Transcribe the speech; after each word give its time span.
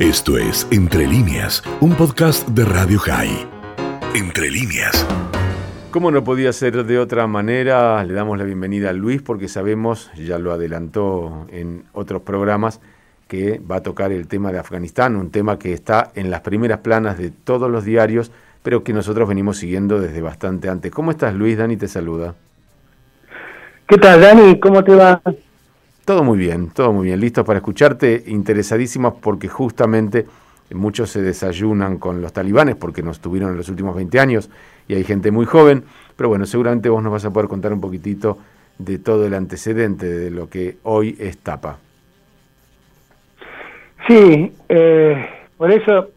Esto 0.00 0.38
es 0.38 0.66
Entre 0.70 1.06
líneas, 1.06 1.62
un 1.82 1.94
podcast 1.94 2.48
de 2.48 2.64
Radio 2.64 2.98
High. 3.00 3.46
Entre 4.14 4.50
líneas. 4.50 5.06
Como 5.90 6.10
no 6.10 6.24
podía 6.24 6.54
ser 6.54 6.86
de 6.86 6.98
otra 6.98 7.26
manera, 7.26 8.02
le 8.02 8.14
damos 8.14 8.38
la 8.38 8.44
bienvenida 8.44 8.88
a 8.88 8.92
Luis 8.94 9.20
porque 9.20 9.46
sabemos, 9.46 10.10
ya 10.16 10.38
lo 10.38 10.52
adelantó 10.52 11.46
en 11.50 11.84
otros 11.92 12.22
programas, 12.22 12.80
que 13.28 13.60
va 13.70 13.76
a 13.76 13.82
tocar 13.82 14.10
el 14.10 14.26
tema 14.26 14.52
de 14.52 14.58
Afganistán, 14.58 15.16
un 15.16 15.30
tema 15.30 15.58
que 15.58 15.74
está 15.74 16.12
en 16.14 16.30
las 16.30 16.40
primeras 16.40 16.78
planas 16.78 17.18
de 17.18 17.30
todos 17.30 17.70
los 17.70 17.84
diarios, 17.84 18.32
pero 18.62 18.82
que 18.82 18.94
nosotros 18.94 19.28
venimos 19.28 19.58
siguiendo 19.58 20.00
desde 20.00 20.22
bastante 20.22 20.70
antes. 20.70 20.90
¿Cómo 20.90 21.10
estás, 21.10 21.34
Luis? 21.34 21.58
Dani 21.58 21.76
te 21.76 21.88
saluda. 21.88 22.34
¿Qué 23.86 23.98
tal, 23.98 24.22
Dani? 24.22 24.58
¿Cómo 24.60 24.82
te 24.82 24.94
va? 24.94 25.20
Todo 26.10 26.24
muy 26.24 26.38
bien, 26.38 26.70
todo 26.70 26.92
muy 26.92 27.06
bien. 27.06 27.20
Listos 27.20 27.44
para 27.46 27.58
escucharte, 27.58 28.24
interesadísimos 28.26 29.14
porque 29.22 29.46
justamente 29.46 30.26
muchos 30.72 31.08
se 31.08 31.22
desayunan 31.22 31.98
con 31.98 32.20
los 32.20 32.32
talibanes 32.32 32.74
porque 32.74 33.00
nos 33.00 33.20
tuvieron 33.20 33.52
en 33.52 33.56
los 33.56 33.68
últimos 33.68 33.94
20 33.94 34.18
años 34.18 34.50
y 34.88 34.94
hay 34.94 35.04
gente 35.04 35.30
muy 35.30 35.46
joven, 35.46 35.84
pero 36.16 36.28
bueno, 36.28 36.46
seguramente 36.46 36.88
vos 36.88 37.00
nos 37.00 37.12
vas 37.12 37.24
a 37.26 37.32
poder 37.32 37.48
contar 37.48 37.72
un 37.72 37.80
poquitito 37.80 38.38
de 38.76 38.98
todo 38.98 39.24
el 39.24 39.34
antecedente 39.34 40.06
de 40.06 40.32
lo 40.32 40.50
que 40.50 40.78
hoy 40.82 41.14
es 41.20 41.38
tapa. 41.38 41.78
Sí, 44.08 44.52
eh, 44.68 45.28
por 45.56 45.70
eso 45.70 46.08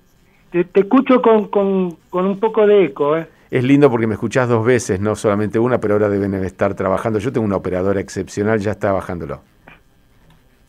te, 0.49 0.67
escucho 0.73 1.21
con, 1.21 1.49
con, 1.49 2.25
un 2.25 2.39
poco 2.39 2.65
de 2.65 2.85
eco. 2.85 3.15
¿eh? 3.15 3.27
Es 3.51 3.63
lindo 3.63 3.91
porque 3.91 4.07
me 4.07 4.15
escuchás 4.15 4.49
dos 4.49 4.65
veces, 4.65 4.99
no 4.99 5.15
solamente 5.15 5.59
una, 5.59 5.79
pero 5.79 5.93
ahora 5.93 6.09
deben 6.09 6.33
estar 6.43 6.73
trabajando. 6.73 7.19
Yo 7.19 7.31
tengo 7.31 7.45
una 7.45 7.57
operadora 7.57 7.99
excepcional, 7.99 8.59
ya 8.59 8.71
está 8.71 8.91
bajándolo. 8.91 9.52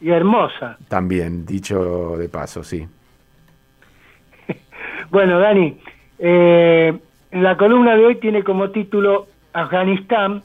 Y 0.01 0.11
hermosa. 0.11 0.77
También, 0.89 1.47
dicho 1.47 2.17
de 2.17 2.29
paso, 2.29 2.63
sí. 2.63 2.87
bueno, 5.11 5.39
Dani, 5.39 5.79
eh, 6.19 6.93
la 7.33 7.57
columna 7.57 7.97
de 7.97 8.07
hoy 8.07 8.17
tiene 8.17 8.43
como 8.43 8.71
título 8.71 9.27
Afganistán, 9.53 10.43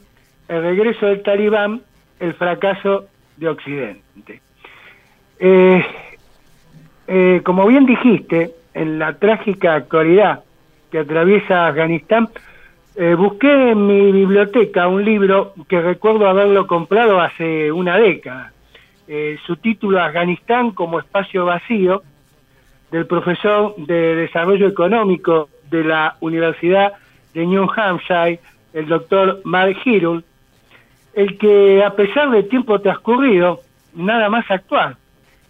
el 0.48 0.62
regreso 0.62 1.08
del 1.08 1.24
talibán, 1.24 1.82
el 2.20 2.34
fracaso 2.34 3.06
de 3.38 3.48
Occidente. 3.48 4.42
Eh, 5.40 5.86
eh, 7.08 7.42
como 7.44 7.66
bien 7.68 7.86
dijiste, 7.86 8.52
en 8.74 9.00
la 9.00 9.14
trágica 9.14 9.76
actualidad 9.76 10.44
que 10.92 11.00
atraviesa 11.00 11.68
Afganistán, 11.68 12.30
eh, 12.96 13.16
busqué 13.16 13.72
en 13.72 13.88
mi 13.88 14.12
biblioteca 14.12 14.88
un 14.88 15.06
libro 15.06 15.54
que 15.68 15.82
recuerdo 15.82 16.28
haberlo 16.28 16.68
comprado 16.68 17.22
hace 17.22 17.72
una 17.72 17.98
década. 17.98 18.52
Eh, 19.12 19.40
su 19.48 19.56
título 19.56 20.00
Afganistán 20.00 20.70
como 20.70 21.00
espacio 21.00 21.44
vacío, 21.44 22.04
del 22.92 23.08
profesor 23.08 23.74
de 23.76 24.14
Desarrollo 24.14 24.68
Económico 24.68 25.50
de 25.72 25.84
la 25.84 26.16
Universidad 26.20 26.94
de 27.34 27.48
New 27.48 27.68
Hampshire, 27.76 28.40
el 28.72 28.86
doctor 28.86 29.42
Mark 29.46 29.76
Hirul, 29.84 30.24
el 31.16 31.40
que 31.40 31.84
a 31.84 31.96
pesar 31.96 32.30
del 32.30 32.48
tiempo 32.50 32.80
transcurrido, 32.82 33.62
nada 33.96 34.30
más 34.30 34.46
actual, 34.52 34.96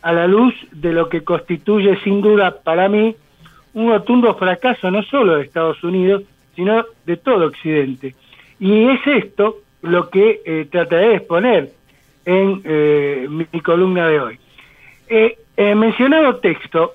a 0.03 0.13
la 0.13 0.25
luz 0.25 0.53
de 0.71 0.93
lo 0.93 1.09
que 1.09 1.25
constituye 1.25 1.99
sin 2.01 2.21
duda 2.21 2.61
para 2.63 2.87
mí 2.87 3.13
un 3.73 3.89
rotundo 3.89 4.35
fracaso 4.35 4.89
no 4.89 5.03
solo 5.03 5.35
de 5.35 5.43
Estados 5.43 5.83
Unidos, 5.83 6.23
sino 6.55 6.85
de 7.05 7.17
todo 7.17 7.47
Occidente. 7.47 8.15
Y 8.57 8.85
es 8.85 9.05
esto 9.05 9.57
lo 9.81 10.09
que 10.09 10.41
eh, 10.45 10.65
trataré 10.71 11.09
de 11.09 11.15
exponer 11.15 11.78
en 12.29 12.61
eh, 12.63 13.27
mi, 13.27 13.45
columna 13.61 14.07
de 14.07 14.19
hoy. 14.19 14.39
Eh, 15.07 15.35
mencionado 15.75 16.35
texto, 16.35 16.93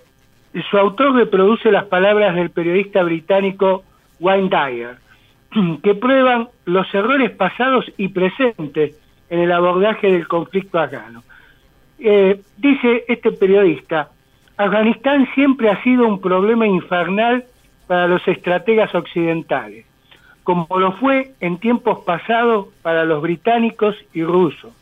su 0.71 0.79
autor 0.79 1.17
reproduce 1.17 1.73
las 1.73 1.87
palabras 1.87 2.37
del 2.37 2.51
periodista 2.51 3.03
británico 3.03 3.83
Wayne 4.21 4.49
Dyer, 4.49 4.97
que 5.83 5.95
prueban 5.97 6.49
los 6.67 6.87
errores 6.95 7.33
pasados 7.33 7.85
y 7.97 8.09
presentes 8.09 8.97
en 9.29 9.41
el 9.41 9.51
abordaje 9.51 10.13
del 10.13 10.29
conflicto 10.29 10.79
afgano. 10.79 11.25
Eh, 11.99 12.41
dice 12.57 13.05
este 13.09 13.33
periodista, 13.33 14.11
Afganistán 14.57 15.29
siempre 15.35 15.69
ha 15.69 15.83
sido 15.83 16.07
un 16.07 16.21
problema 16.21 16.65
infernal 16.65 17.45
para 17.89 18.07
los 18.07 18.27
estrategas 18.29 18.95
occidentales, 18.95 19.85
como 20.45 20.69
lo 20.79 20.93
fue 20.93 21.33
en 21.41 21.59
tiempos 21.59 22.05
pasados 22.05 22.69
para 22.83 23.05
los 23.05 23.21
británicos 23.21 23.97
y 24.13 24.23
rusos. 24.23 24.73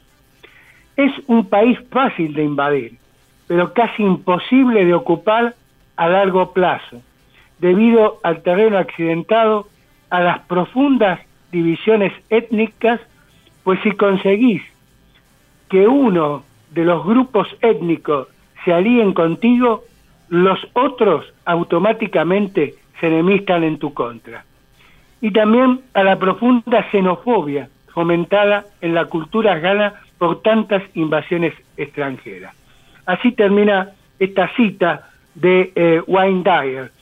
Es 1.03 1.13
un 1.27 1.47
país 1.47 1.77
fácil 1.91 2.33
de 2.33 2.45
invadir, 2.45 2.93
pero 3.49 3.73
casi 3.73 4.05
imposible 4.05 4.85
de 4.85 4.95
ocupar 4.95 5.57
a 5.97 6.09
largo 6.09 6.53
plazo, 6.53 7.03
debido 7.59 8.21
al 8.23 8.43
terreno 8.43 8.79
accidentado, 8.79 9.67
a 10.11 10.21
las 10.21 10.39
profundas 10.47 11.19
divisiones 11.51 12.13
étnicas, 12.31 13.01
pues 13.65 13.81
si 13.83 13.91
conseguís 13.93 14.63
que 15.69 15.89
uno 15.89 16.45
de 16.71 16.85
los 16.85 17.05
grupos 17.05 17.49
étnicos 17.63 18.29
se 18.65 18.73
alíen 18.73 19.13
contigo, 19.13 19.83
los 20.29 20.61
otros 20.73 21.25
automáticamente 21.45 22.77
se 23.01 23.09
enemistan 23.09 23.65
en 23.65 23.79
tu 23.81 23.93
contra. 23.93 24.45
Y 25.21 25.33
también 25.33 25.81
a 25.95 26.05
la 26.05 26.17
profunda 26.21 26.89
xenofobia 26.93 27.69
fomentada 27.93 28.67
en 28.81 28.95
la 28.95 29.07
cultura 29.07 29.55
afgana 29.55 29.95
por 30.23 30.41
tantas 30.41 30.85
invasiones 30.95 31.53
extranjeras. 31.77 32.55
Así 33.07 33.33
termina 33.33 33.89
esta 34.21 34.47
cita 34.55 35.11
de 35.35 35.73
eh, 35.75 36.01
Wayne 36.07 36.45
Dyer. 36.45 36.93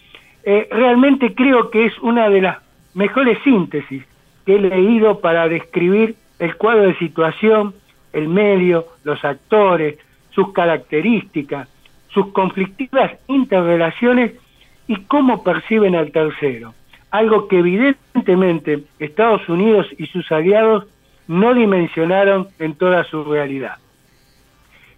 Eh, 0.43 0.67
realmente 0.71 1.35
creo 1.35 1.71
que 1.71 1.85
es 1.85 1.99
una 1.99 2.31
de 2.31 2.41
las 2.41 2.57
mejores 2.95 3.37
síntesis 3.45 4.03
que 4.47 4.57
he 4.57 4.59
leído 4.59 5.21
para 5.21 5.49
describir 5.49 6.15
el 6.39 6.57
cuadro 6.57 6.85
de 6.85 6.97
situación 6.97 7.75
el 8.15 8.27
medio, 8.27 8.87
los 9.05 9.23
actores, 9.23 9.99
sus 10.31 10.55
características, 10.55 11.69
sus 12.09 12.29
conflictivas 12.29 13.13
interrelaciones 13.29 14.33
y 14.89 14.97
cómo 14.97 15.45
perciben 15.45 15.95
al 15.95 16.11
tercero. 16.11 16.73
Algo 17.11 17.49
que 17.49 17.59
evidentemente 17.59 18.83
Estados 18.99 19.47
Unidos 19.47 19.89
y 19.99 20.07
sus 20.07 20.33
aliados 20.33 20.87
no 21.31 21.55
dimensionaron 21.55 22.49
en 22.59 22.75
toda 22.75 23.05
su 23.05 23.23
realidad. 23.23 23.77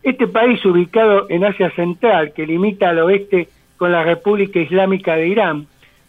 Este 0.02 0.26
país 0.26 0.64
ubicado 0.64 1.26
en 1.28 1.44
Asia 1.44 1.70
Central, 1.72 2.32
que 2.32 2.46
limita 2.46 2.88
al 2.88 3.00
oeste 3.00 3.50
con 3.76 3.92
la 3.92 4.02
República 4.02 4.58
Islámica 4.58 5.14
de 5.14 5.28
Irán, 5.28 5.66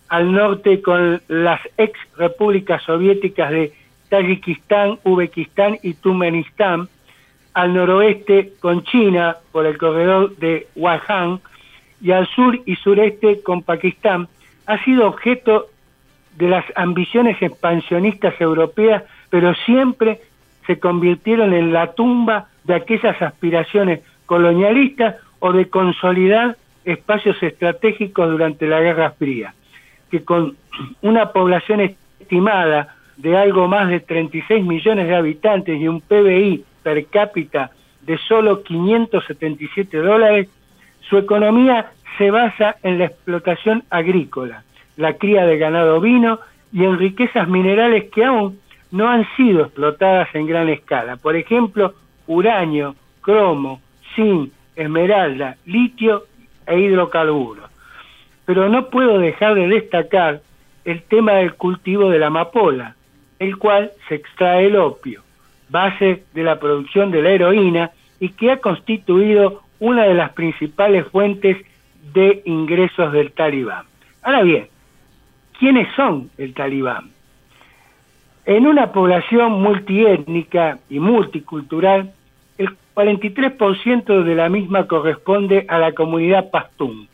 al 0.07 0.31
norte 0.31 0.81
con 0.81 1.21
las 1.27 1.59
ex 1.77 1.99
repúblicas 2.17 2.81
soviéticas 2.83 3.51
de 3.51 3.73
Tayikistán, 4.07 4.97
Uzbekistán 5.03 5.77
y 5.83 5.93
Turkmenistán, 5.95 6.87
al 7.53 7.73
noroeste 7.73 8.53
con 8.61 8.81
China 8.85 9.35
por 9.51 9.65
el 9.65 9.77
corredor 9.77 10.37
de 10.37 10.67
Wuhan 10.77 11.41
y 12.01 12.11
al 12.11 12.27
sur 12.27 12.57
y 12.65 12.77
sureste 12.77 13.41
con 13.41 13.61
Pakistán, 13.61 14.29
ha 14.67 14.81
sido 14.85 15.05
objeto 15.05 15.67
de 16.37 16.47
las 16.47 16.65
ambiciones 16.75 17.41
expansionistas 17.41 18.39
europeas, 18.39 19.03
pero 19.29 19.53
siempre 19.65 20.19
se 20.65 20.79
convirtieron 20.79 21.53
en 21.53 21.73
la 21.73 21.93
tumba 21.93 22.47
de 22.63 22.75
aquellas 22.75 23.21
aspiraciones 23.21 24.01
colonialistas 24.25 25.15
o 25.39 25.51
de 25.51 25.69
consolidar 25.69 26.57
espacios 26.85 27.41
estratégicos 27.41 28.29
durante 28.29 28.67
la 28.67 28.79
Guerra 28.79 29.11
Fría, 29.11 29.53
que 30.09 30.23
con 30.23 30.55
una 31.01 31.31
población 31.31 31.81
estimada 32.19 32.95
de 33.17 33.37
algo 33.37 33.67
más 33.67 33.89
de 33.89 33.99
36 33.99 34.63
millones 34.63 35.07
de 35.07 35.15
habitantes 35.15 35.79
y 35.79 35.87
un 35.87 36.01
PBI 36.01 36.63
per 36.81 37.05
cápita 37.07 37.71
de 38.01 38.17
solo 38.17 38.63
577 38.63 39.97
dólares, 39.97 40.49
su 41.01 41.17
economía 41.17 41.91
se 42.17 42.31
basa 42.31 42.75
en 42.83 42.99
la 42.99 43.05
explotación 43.05 43.83
agrícola, 43.89 44.63
la 44.97 45.13
cría 45.13 45.45
de 45.45 45.57
ganado 45.57 45.99
vino 45.99 46.39
y 46.71 46.83
en 46.83 46.97
riquezas 46.97 47.47
minerales 47.47 48.11
que 48.11 48.23
aún 48.23 48.59
no 48.91 49.09
han 49.09 49.27
sido 49.35 49.63
explotadas 49.63 50.33
en 50.35 50.47
gran 50.47 50.69
escala. 50.69 51.17
Por 51.17 51.35
ejemplo, 51.35 51.93
uranio, 52.27 52.95
cromo, 53.21 53.81
zinc, 54.15 54.51
esmeralda, 54.75 55.57
litio 55.65 56.25
e 56.65 56.79
hidrocarburos. 56.79 57.69
Pero 58.45 58.69
no 58.69 58.89
puedo 58.89 59.19
dejar 59.19 59.55
de 59.55 59.67
destacar 59.67 60.41
el 60.85 61.01
tema 61.03 61.33
del 61.33 61.53
cultivo 61.55 62.09
de 62.09 62.19
la 62.19 62.27
amapola, 62.27 62.95
el 63.39 63.57
cual 63.57 63.91
se 64.07 64.15
extrae 64.15 64.67
el 64.67 64.75
opio 64.75 65.23
base 65.73 66.23
de 66.33 66.43
la 66.43 66.59
producción 66.59 67.09
de 67.09 67.23
la 67.23 67.31
heroína 67.31 67.91
y 68.19 68.29
que 68.29 68.51
ha 68.51 68.57
constituido 68.57 69.63
una 69.79 70.03
de 70.03 70.13
las 70.13 70.31
principales 70.33 71.07
fuentes 71.07 71.57
de 72.13 72.43
ingresos 72.45 73.11
del 73.11 73.31
talibán. 73.31 73.85
Ahora 74.21 74.43
bien, 74.43 74.67
¿quiénes 75.57 75.87
son 75.95 76.29
el 76.37 76.53
talibán? 76.53 77.11
En 78.45 78.67
una 78.67 78.91
población 78.91 79.61
multiétnica 79.61 80.79
y 80.89 80.99
multicultural, 80.99 82.11
el 82.57 82.69
43% 82.95 84.23
de 84.23 84.35
la 84.35 84.49
misma 84.49 84.85
corresponde 84.87 85.65
a 85.69 85.79
la 85.79 85.93
comunidad 85.93 86.51
pastún, 86.51 87.07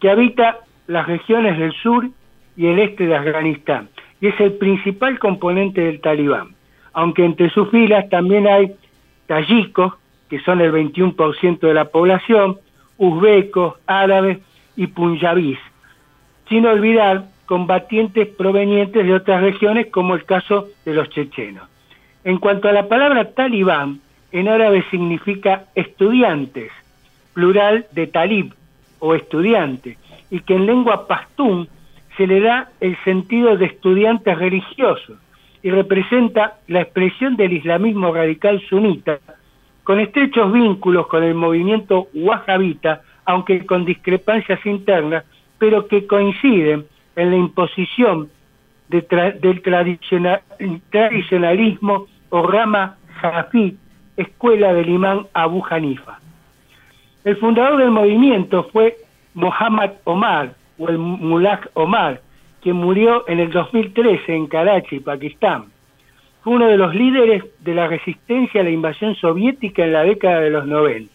que 0.00 0.10
habita 0.10 0.58
las 0.86 1.06
regiones 1.06 1.58
del 1.58 1.72
sur 1.72 2.08
y 2.56 2.66
el 2.66 2.78
este 2.78 3.06
de 3.06 3.16
Afganistán 3.16 3.88
y 4.20 4.28
es 4.28 4.40
el 4.40 4.54
principal 4.54 5.18
componente 5.18 5.80
del 5.80 6.00
talibán, 6.00 6.54
aunque 6.92 7.24
entre 7.24 7.50
sus 7.50 7.70
filas 7.70 8.08
también 8.08 8.46
hay 8.46 8.74
tayikos, 9.26 9.94
que 10.28 10.40
son 10.40 10.60
el 10.60 10.72
21% 10.72 11.60
de 11.60 11.74
la 11.74 11.86
población, 11.86 12.58
uzbecos, 12.98 13.74
árabes 13.86 14.38
y 14.76 14.86
punjabís, 14.88 15.58
sin 16.48 16.66
olvidar 16.66 17.24
combatientes 17.46 18.28
provenientes 18.28 19.06
de 19.06 19.14
otras 19.14 19.40
regiones 19.40 19.86
como 19.86 20.14
el 20.14 20.24
caso 20.24 20.68
de 20.84 20.94
los 20.94 21.08
chechenos. 21.10 21.68
En 22.24 22.38
cuanto 22.38 22.68
a 22.68 22.72
la 22.72 22.88
palabra 22.88 23.32
talibán, 23.32 24.00
en 24.32 24.48
árabe 24.48 24.84
significa 24.90 25.64
estudiantes, 25.74 26.70
plural 27.32 27.86
de 27.92 28.06
talib 28.08 28.52
o 28.98 29.14
estudiante, 29.14 29.96
y 30.30 30.40
que 30.40 30.54
en 30.54 30.66
lengua 30.66 31.06
pastún 31.06 31.68
se 32.16 32.26
le 32.26 32.40
da 32.40 32.70
el 32.80 32.96
sentido 33.04 33.56
de 33.56 33.66
estudiantes 33.66 34.36
religiosos 34.36 35.18
y 35.62 35.70
representa 35.70 36.54
la 36.66 36.80
expresión 36.80 37.36
del 37.36 37.52
islamismo 37.52 38.12
radical 38.12 38.60
sunita, 38.68 39.18
con 39.84 40.00
estrechos 40.00 40.52
vínculos 40.52 41.06
con 41.06 41.22
el 41.22 41.34
movimiento 41.34 42.08
wahhabita, 42.12 43.02
aunque 43.24 43.64
con 43.66 43.84
discrepancias 43.84 44.64
internas, 44.66 45.24
pero 45.58 45.86
que 45.86 46.06
coinciden 46.06 46.86
en 47.16 47.30
la 47.30 47.36
imposición 47.36 48.30
del 48.88 49.62
tradicionalismo 50.90 52.06
o 52.28 52.46
rama 52.46 52.96
Jafi, 53.20 53.76
escuela 54.16 54.72
del 54.72 54.88
imán 54.88 55.26
Abu 55.32 55.64
Hanifa. 55.68 56.20
El 57.24 57.36
fundador 57.36 57.78
del 57.78 57.90
movimiento 57.90 58.68
fue 58.72 58.96
Mohammad 59.34 59.92
Omar, 60.04 60.54
o 60.78 60.88
el 60.88 60.98
Mullah 60.98 61.60
Omar, 61.74 62.20
quien 62.62 62.76
murió 62.76 63.28
en 63.28 63.40
el 63.40 63.50
2013 63.50 64.34
en 64.34 64.46
Karachi, 64.46 65.00
Pakistán. 65.00 65.64
Fue 66.42 66.54
uno 66.54 66.68
de 66.68 66.76
los 66.76 66.94
líderes 66.94 67.42
de 67.60 67.74
la 67.74 67.88
resistencia 67.88 68.60
a 68.60 68.64
la 68.64 68.70
invasión 68.70 69.16
soviética 69.16 69.84
en 69.84 69.92
la 69.92 70.04
década 70.04 70.40
de 70.40 70.50
los 70.50 70.66
90, 70.66 71.12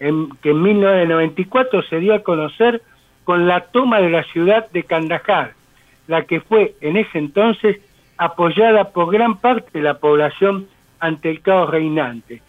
en, 0.00 0.28
que 0.42 0.50
en 0.50 0.62
1994 0.62 1.82
se 1.84 2.00
dio 2.00 2.14
a 2.14 2.22
conocer 2.22 2.82
con 3.28 3.46
la 3.46 3.60
toma 3.60 4.00
de 4.00 4.08
la 4.08 4.22
ciudad 4.22 4.70
de 4.70 4.84
Kandahar, 4.84 5.52
la 6.06 6.22
que 6.22 6.40
fue 6.40 6.76
en 6.80 6.96
ese 6.96 7.18
entonces 7.18 7.78
apoyada 8.16 8.84
por 8.84 9.12
gran 9.12 9.36
parte 9.36 9.68
de 9.74 9.82
la 9.82 9.98
población 9.98 10.66
ante 10.98 11.28
el 11.28 11.42
caos 11.42 11.68
reinante. 11.68 12.40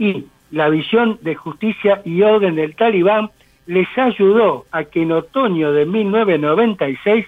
Y 0.00 0.24
la 0.50 0.68
visión 0.68 1.20
de 1.22 1.36
justicia 1.36 2.02
y 2.04 2.22
orden 2.22 2.56
del 2.56 2.74
talibán 2.74 3.30
les 3.66 3.86
ayudó 3.96 4.64
a 4.72 4.82
que 4.82 5.02
en 5.02 5.12
otoño 5.12 5.70
de 5.70 5.86
1996 5.86 7.24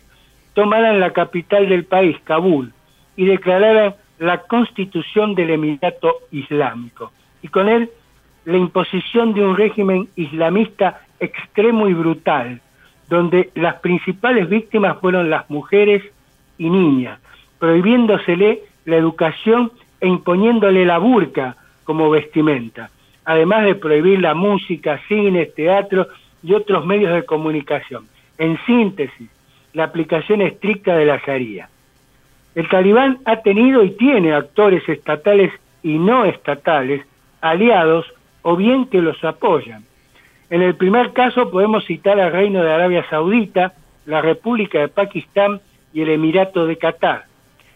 tomaran 0.55 0.99
la 0.99 1.13
capital 1.13 1.69
del 1.69 1.85
país, 1.85 2.17
Kabul, 2.25 2.73
y 3.15 3.27
declararan 3.27 3.95
la 4.19 4.39
constitución 4.39 5.37
del 5.37 5.51
Emirato 5.51 6.17
Islámico, 6.33 7.13
y 7.43 7.47
con 7.47 7.69
él 7.69 7.91
la 8.45 8.57
imposición 8.57 9.35
de 9.35 9.45
un 9.45 9.57
régimen 9.57 10.09
islamista 10.17 11.03
extremo 11.21 11.87
y 11.87 11.95
brutal, 11.95 12.61
donde 13.09 13.51
las 13.55 13.77
principales 13.77 14.49
víctimas 14.49 14.99
fueron 14.99 15.31
las 15.31 15.49
mujeres 15.51 16.03
y 16.59 16.69
niñas, 16.69 17.19
prohibiéndosele 17.59 18.61
la 18.85 18.97
educación 18.97 19.73
e 20.01 20.09
imponiéndole 20.09 20.85
la 20.85 20.99
burka 20.99 21.57
como 21.85 22.11
vestimenta, 22.11 22.91
además 23.25 23.65
de 23.65 23.75
prohibir 23.75 24.21
la 24.21 24.35
música, 24.35 25.01
cines, 25.09 25.55
teatro 25.55 26.07
y 26.43 26.55
otros 26.55 26.85
medios 26.85 27.15
de 27.15 27.25
comunicación. 27.25 28.07
En 28.37 28.59
síntesis, 28.67 29.31
la 29.73 29.85
aplicación 29.85 30.43
estricta 30.43 30.97
de 30.97 31.07
la 31.07 31.17
Sharia. 31.19 31.69
El 32.55 32.69
talibán 32.69 33.19
ha 33.25 33.37
tenido 33.37 33.85
y 33.85 33.91
tiene 33.93 34.33
actores 34.33 34.89
estatales 34.89 35.53
y 35.83 35.99
no 35.99 36.25
estatales, 36.25 37.07
aliados 37.41 38.07
o 38.43 38.57
bien 38.57 38.87
que 38.87 39.01
los 39.01 39.23
apoyan. 39.25 39.85
En 40.51 40.63
el 40.63 40.75
primer 40.77 41.13
caso 41.13 41.51
podemos 41.51 41.85
citar 41.85 42.19
al 42.19 42.33
Reino 42.33 42.63
de 42.63 42.73
Arabia 42.73 43.05
Saudita, 43.11 43.75
la 44.07 44.23
República 44.23 44.79
de 44.81 44.89
Pakistán 44.89 45.61
y 45.93 46.03
el 46.03 46.09
Emirato 46.09 46.67
de 46.67 46.79
Qatar. 46.79 47.27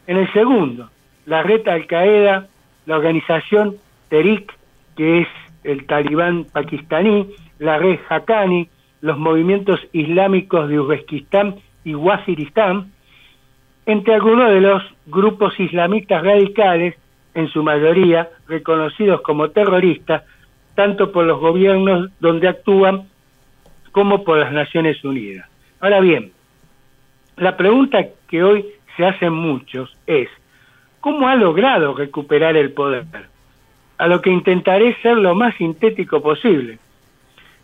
En 0.07 0.17
el 0.17 0.33
segundo, 0.33 0.89
la 1.27 1.43
red 1.43 1.67
Al-Qaeda, 1.69 2.49
la 2.87 2.97
organización 2.97 3.77
Terik, 4.09 4.53
que 4.97 5.21
es 5.21 5.29
el 5.65 5.87
talibán 5.87 6.45
pakistaní, 6.45 7.29
la 7.59 7.79
red 7.79 7.99
Haqqani, 8.09 8.69
los 9.03 9.19
movimientos 9.19 9.81
islámicos 9.93 10.69
de 10.69 10.81
Uzbekistán 10.81 11.57
y 11.85 11.95
Waziristán, 11.95 12.93
entre 13.87 14.15
algunos 14.15 14.49
de 14.51 14.61
los 14.61 14.83
grupos 15.07 15.59
islamistas 15.61 16.23
radicales, 16.23 16.95
en 17.35 17.49
su 17.49 17.63
mayoría 17.63 18.29
reconocidos 18.47 19.23
como 19.23 19.51
terroristas, 19.51 20.23
tanto 20.75 21.13
por 21.13 21.25
los 21.25 21.41
gobiernos 21.41 22.11
donde 22.21 22.49
actúan 22.49 23.09
como 23.93 24.25
por 24.25 24.39
las 24.39 24.53
Naciones 24.53 25.05
Unidas. 25.05 25.49
Ahora 25.81 26.01
bien, 26.01 26.33
la 27.37 27.57
pregunta 27.57 28.07
que 28.29 28.43
hoy 28.43 28.67
se 28.97 29.05
hacen 29.05 29.33
muchos 29.33 29.97
es, 30.07 30.29
¿cómo 31.01 31.29
ha 31.29 31.37
logrado 31.37 31.95
recuperar 31.95 32.57
el 32.57 32.73
poder? 32.73 33.05
A 33.99 34.07
lo 34.07 34.21
que 34.21 34.31
intentaré 34.31 34.97
ser 35.03 35.17
lo 35.17 35.35
más 35.35 35.55
sintético 35.57 36.23
posible. 36.23 36.79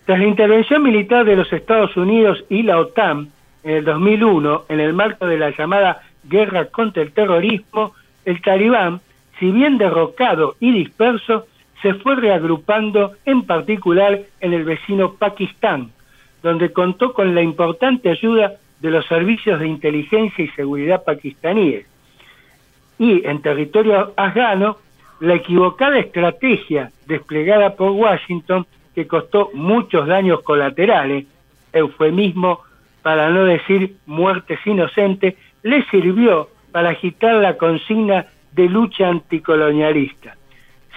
Tras 0.04 0.18
la 0.18 0.26
intervención 0.26 0.82
militar 0.82 1.24
de 1.24 1.36
los 1.36 1.52
Estados 1.52 1.96
Unidos 1.96 2.44
y 2.48 2.62
la 2.62 2.78
OTAN 2.78 3.28
en 3.62 3.76
el 3.76 3.84
2001, 3.84 4.64
en 4.68 4.80
el 4.80 4.92
marco 4.92 5.26
de 5.26 5.38
la 5.38 5.50
llamada 5.50 6.02
guerra 6.24 6.66
contra 6.66 7.02
el 7.02 7.12
terrorismo, 7.12 7.92
el 8.24 8.40
talibán, 8.40 9.00
si 9.38 9.50
bien 9.50 9.78
derrocado 9.78 10.56
y 10.60 10.72
disperso, 10.72 11.46
se 11.82 11.94
fue 11.94 12.16
reagrupando 12.16 13.12
en 13.24 13.42
particular 13.42 14.20
en 14.40 14.52
el 14.52 14.64
vecino 14.64 15.14
Pakistán, 15.14 15.90
donde 16.42 16.72
contó 16.72 17.12
con 17.12 17.34
la 17.34 17.42
importante 17.42 18.10
ayuda 18.10 18.54
de 18.80 18.90
los 18.90 19.06
servicios 19.06 19.60
de 19.60 19.68
inteligencia 19.68 20.44
y 20.44 20.48
seguridad 20.48 21.04
pakistaníes. 21.04 21.86
Y 22.98 23.26
en 23.26 23.42
territorio 23.42 24.12
afgano, 24.16 24.78
la 25.20 25.34
equivocada 25.34 25.98
estrategia 25.98 26.90
desplegada 27.06 27.74
por 27.74 27.90
Washington, 27.90 28.66
que 28.94 29.06
costó 29.06 29.50
muchos 29.54 30.06
daños 30.06 30.42
colaterales, 30.42 31.26
eufemismo 31.72 32.60
para 33.02 33.30
no 33.30 33.44
decir 33.44 33.96
muertes 34.06 34.58
inocentes, 34.64 35.34
le 35.62 35.84
sirvió 35.86 36.48
para 36.72 36.90
agitar 36.90 37.36
la 37.36 37.56
consigna 37.56 38.26
de 38.52 38.68
lucha 38.68 39.08
anticolonialista 39.08 40.36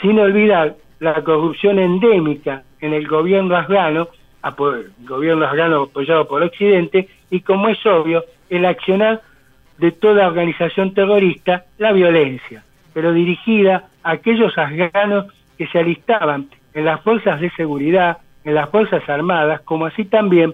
sin 0.02 0.20
olvidar 0.20 0.76
la 1.00 1.24
corrupción 1.24 1.80
endémica 1.80 2.64
en 2.80 2.94
el 2.94 3.08
gobierno 3.08 3.56
afgano, 3.56 4.10
el 4.44 5.08
gobierno 5.08 5.46
afgano 5.46 5.84
apoyado 5.84 6.28
por 6.28 6.44
Occidente, 6.44 7.08
y 7.30 7.42
como 7.42 7.70
es 7.70 7.84
obvio, 7.86 8.24
el 8.50 8.66
accionar 8.66 9.22
de 9.78 9.92
toda 9.92 10.28
organización 10.28 10.94
terrorista, 10.94 11.66
la 11.78 11.92
violencia, 11.92 12.64
pero 12.94 13.14
dirigida 13.14 13.88
a 14.04 14.12
aquellos 14.12 14.58
afganos 14.58 15.26
que 15.58 15.68
se 15.68 15.80
alistaban 15.80 16.50
en 16.74 16.86
las 16.86 17.02
fuerzas 17.02 17.40
de 17.40 17.50
seguridad, 17.52 18.18
en 18.44 18.56
las 18.56 18.70
fuerzas 18.70 19.08
armadas, 19.10 19.62
como 19.62 19.86
así 19.86 20.06
también 20.06 20.54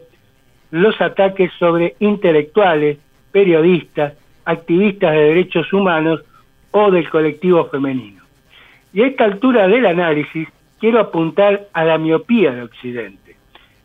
los 0.71 0.99
ataques 1.01 1.51
sobre 1.59 1.95
intelectuales, 1.99 2.97
periodistas, 3.31 4.13
activistas 4.45 5.13
de 5.13 5.19
derechos 5.19 5.71
humanos 5.73 6.21
o 6.71 6.91
del 6.91 7.09
colectivo 7.09 7.65
femenino. 7.65 8.16
Y 8.93 9.01
a 9.01 9.07
esta 9.07 9.25
altura 9.25 9.67
del 9.67 9.85
análisis 9.85 10.47
quiero 10.79 10.99
apuntar 10.99 11.67
a 11.73 11.83
la 11.83 11.97
miopía 11.97 12.51
de 12.51 12.63
Occidente, 12.63 13.35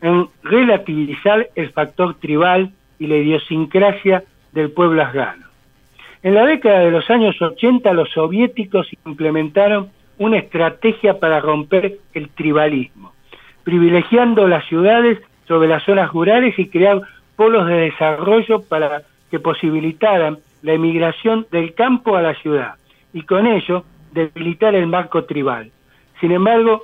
en 0.00 0.28
relativizar 0.42 1.48
el 1.54 1.70
factor 1.70 2.14
tribal 2.14 2.70
y 2.98 3.06
la 3.06 3.16
idiosincrasia 3.16 4.24
del 4.52 4.70
pueblo 4.70 5.02
afgano. 5.02 5.46
En 6.22 6.34
la 6.34 6.46
década 6.46 6.80
de 6.80 6.90
los 6.90 7.08
años 7.10 7.40
80 7.40 7.92
los 7.94 8.10
soviéticos 8.10 8.88
implementaron 9.04 9.90
una 10.18 10.38
estrategia 10.38 11.18
para 11.18 11.40
romper 11.40 11.98
el 12.14 12.28
tribalismo, 12.28 13.12
privilegiando 13.64 14.46
las 14.46 14.64
ciudades 14.66 15.18
sobre 15.48 15.68
las 15.68 15.82
zonas 15.82 16.12
rurales 16.12 16.56
y 16.58 16.68
crear 16.68 17.00
polos 17.34 17.66
de 17.66 17.74
desarrollo 17.74 18.62
para 18.62 19.02
que 19.30 19.40
posibilitaran 19.40 20.38
la 20.62 20.74
emigración 20.74 21.46
del 21.50 21.74
campo 21.74 22.16
a 22.16 22.22
la 22.22 22.34
ciudad 22.34 22.74
y 23.12 23.22
con 23.22 23.46
ello 23.46 23.84
debilitar 24.12 24.74
el 24.74 24.86
marco 24.86 25.24
tribal. 25.24 25.70
Sin 26.20 26.32
embargo, 26.32 26.82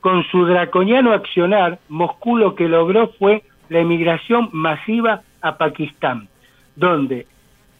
con 0.00 0.24
su 0.24 0.44
draconiano 0.44 1.12
accionar, 1.12 1.78
Moscú 1.88 2.36
lo 2.36 2.54
que 2.54 2.68
logró 2.68 3.08
fue 3.18 3.42
la 3.68 3.80
emigración 3.80 4.48
masiva 4.52 5.22
a 5.40 5.56
Pakistán, 5.56 6.28
donde 6.76 7.26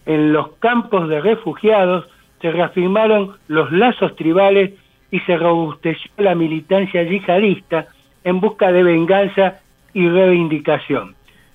en 0.06 0.32
los 0.32 0.48
campos 0.58 1.08
de 1.08 1.20
refugiados 1.20 2.06
se 2.40 2.50
reafirmaron 2.50 3.36
los 3.48 3.72
lazos 3.72 4.14
tribales 4.16 4.72
y 5.10 5.20
se 5.20 5.36
robusteció 5.36 6.10
la 6.18 6.34
militancia 6.34 7.02
yihadista 7.02 7.86
en 8.22 8.40
busca 8.40 8.72
de 8.72 8.82
venganza 8.82 9.60
y 9.92 10.08
reivindicación. 10.08 11.14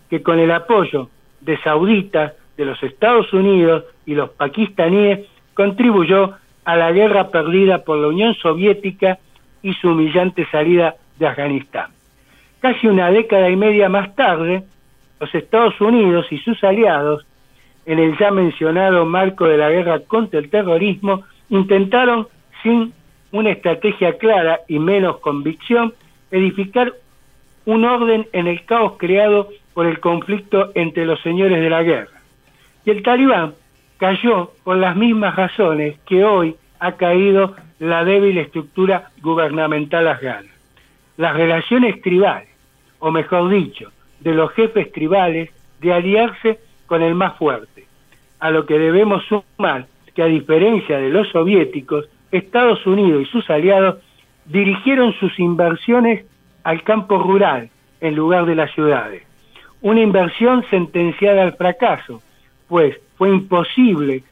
que 0.09 0.23
con 0.23 0.39
el 0.39 0.49
apoyo 0.49 1.07
de 1.41 1.61
sauditas, 1.61 2.33
de 2.57 2.65
los 2.65 2.81
Estados 2.83 3.31
Unidos 3.31 3.85
y 4.05 4.15
los 4.15 4.31
pakistaníes 4.31 5.27
contribuyó 5.53 6.33
a 6.71 6.75
la 6.75 6.91
guerra 6.91 7.29
perdida 7.29 7.83
por 7.83 7.97
la 7.97 8.09
Unión 8.09 8.35
Soviética 8.35 9.17
y 9.63 9.73
su 9.73 9.89
humillante 9.89 10.45
salida 10.51 10.95
de 11.17 11.25
Afganistán. 11.25 11.87
Casi 12.59 12.85
una 12.85 13.09
década 13.09 13.49
y 13.49 13.55
media 13.55 13.89
más 13.89 14.15
tarde, 14.15 14.63
los 15.19 15.33
Estados 15.33 15.81
Unidos 15.81 16.27
y 16.29 16.37
sus 16.37 16.63
aliados, 16.63 17.25
en 17.87 17.97
el 17.97 18.15
ya 18.19 18.29
mencionado 18.29 19.03
marco 19.05 19.45
de 19.45 19.57
la 19.57 19.71
guerra 19.71 20.01
contra 20.01 20.39
el 20.39 20.51
terrorismo, 20.51 21.23
intentaron, 21.49 22.27
sin 22.61 22.93
una 23.31 23.49
estrategia 23.49 24.19
clara 24.19 24.59
y 24.67 24.77
menos 24.77 25.17
convicción, 25.21 25.93
edificar 26.29 26.93
un 27.65 27.83
orden 27.83 28.27
en 28.31 28.45
el 28.45 28.63
caos 28.65 28.93
creado 28.99 29.49
por 29.73 29.87
el 29.87 29.99
conflicto 29.99 30.71
entre 30.75 31.07
los 31.07 31.19
señores 31.21 31.59
de 31.61 31.69
la 31.71 31.81
guerra. 31.81 32.21
Y 32.85 32.91
el 32.91 33.01
talibán 33.01 33.55
cayó 33.97 34.51
por 34.63 34.77
las 34.77 34.95
mismas 34.95 35.35
razones 35.35 35.97
que 36.05 36.23
hoy 36.23 36.55
ha 36.79 36.93
caído 36.93 37.55
la 37.79 38.03
débil 38.03 38.37
estructura 38.37 39.11
gubernamental 39.21 40.07
afgana. 40.07 40.49
Las 41.17 41.35
relaciones 41.35 42.01
tribales, 42.01 42.49
o 42.99 43.11
mejor 43.11 43.49
dicho, 43.49 43.91
de 44.19 44.33
los 44.33 44.51
jefes 44.51 44.91
tribales 44.91 45.49
de 45.81 45.93
aliarse 45.93 46.59
con 46.87 47.01
el 47.01 47.15
más 47.15 47.37
fuerte, 47.37 47.85
a 48.39 48.51
lo 48.51 48.65
que 48.65 48.79
debemos 48.79 49.23
sumar 49.25 49.87
que 50.13 50.23
a 50.23 50.25
diferencia 50.25 50.97
de 50.97 51.09
los 51.09 51.29
soviéticos, 51.29 52.09
Estados 52.31 52.85
Unidos 52.85 53.23
y 53.23 53.25
sus 53.25 53.49
aliados 53.49 53.97
dirigieron 54.45 55.13
sus 55.13 55.37
inversiones 55.39 56.25
al 56.63 56.83
campo 56.83 57.17
rural 57.17 57.69
en 58.01 58.15
lugar 58.15 58.45
de 58.45 58.55
las 58.55 58.71
ciudades. 58.73 59.23
Una 59.81 60.01
inversión 60.01 60.65
sentenciada 60.69 61.43
al 61.43 61.53
fracaso, 61.53 62.21
pues 62.67 62.97
fue 63.17 63.29
imposible 63.29 64.23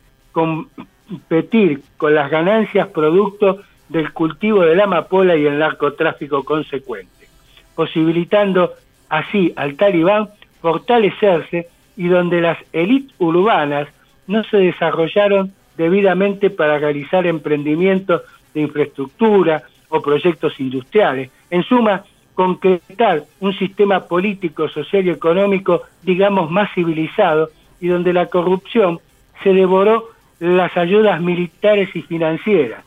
competir 1.08 1.82
con 1.98 2.14
las 2.16 2.30
ganancias 2.30 2.88
producto 2.88 3.62
del 3.90 4.12
cultivo 4.12 4.62
de 4.62 4.76
la 4.76 4.84
amapola 4.84 5.36
y 5.36 5.46
el 5.46 5.60
narcotráfico 5.60 6.44
consecuente, 6.44 7.28
posibilitando 7.76 8.74
así 9.10 9.54
al 9.56 9.76
talibán 9.76 10.30
fortalecerse 10.62 11.70
y 11.96 12.08
donde 12.08 12.42
las 12.42 12.58
élites 12.74 13.16
urbanas 13.20 13.88
no 14.28 14.44
se 14.44 14.58
desarrollaron 14.58 15.54
debidamente 15.78 16.50
para 16.50 16.80
realizar 16.80 17.26
emprendimientos 17.26 18.24
de 18.54 18.62
infraestructura 18.62 19.64
o 19.90 20.02
proyectos 20.02 20.60
industriales. 20.60 21.30
En 21.50 21.64
suma, 21.64 22.04
concretar 22.34 23.24
un 23.40 23.54
sistema 23.54 24.06
político, 24.06 24.68
social 24.68 25.06
y 25.06 25.12
económico, 25.12 25.84
digamos, 26.04 26.52
más 26.52 26.74
civilizado 26.74 27.50
y 27.80 27.88
donde 27.88 28.14
la 28.14 28.26
corrupción 28.26 29.00
se 29.44 29.54
devoró 29.54 30.10
las 30.40 30.76
ayudas 30.78 31.22
militares 31.22 31.90
y 31.96 32.02
financieras 32.02 32.84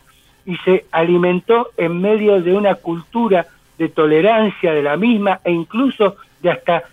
y 0.47 0.57
se 0.59 0.85
alimentó 0.91 1.69
en 1.77 2.01
medio 2.01 2.41
de 2.41 2.53
una 2.55 2.75
cultura 2.75 3.47
de 3.79 3.89
tolerancia 3.89 4.73
de 4.73 4.83
la 4.83 4.97
misma 4.97 5.41
e 5.45 5.53
incluso 5.53 6.17
de 6.43 6.51
hasta 6.51 6.85